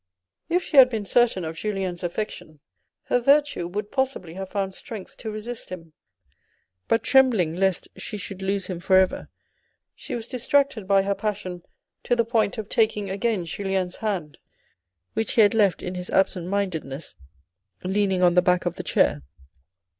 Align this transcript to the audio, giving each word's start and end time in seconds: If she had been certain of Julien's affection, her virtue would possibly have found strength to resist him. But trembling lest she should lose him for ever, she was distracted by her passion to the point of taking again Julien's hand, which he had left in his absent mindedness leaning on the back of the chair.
If 0.49 0.63
she 0.63 0.77
had 0.77 0.89
been 0.89 1.05
certain 1.05 1.45
of 1.45 1.55
Julien's 1.57 2.01
affection, 2.01 2.59
her 3.03 3.19
virtue 3.19 3.67
would 3.67 3.91
possibly 3.91 4.33
have 4.33 4.49
found 4.49 4.73
strength 4.73 5.15
to 5.17 5.29
resist 5.29 5.69
him. 5.69 5.93
But 6.87 7.03
trembling 7.03 7.55
lest 7.55 7.87
she 7.95 8.17
should 8.17 8.41
lose 8.41 8.65
him 8.65 8.79
for 8.79 8.95
ever, 8.97 9.29
she 9.93 10.15
was 10.15 10.27
distracted 10.27 10.87
by 10.87 11.03
her 11.03 11.13
passion 11.13 11.61
to 12.01 12.15
the 12.15 12.25
point 12.25 12.57
of 12.57 12.67
taking 12.67 13.11
again 13.11 13.45
Julien's 13.45 13.97
hand, 13.97 14.39
which 15.13 15.33
he 15.33 15.41
had 15.41 15.53
left 15.53 15.83
in 15.83 15.93
his 15.93 16.09
absent 16.09 16.47
mindedness 16.47 17.13
leaning 17.83 18.23
on 18.23 18.33
the 18.33 18.41
back 18.41 18.65
of 18.65 18.77
the 18.77 18.83
chair. 18.83 19.21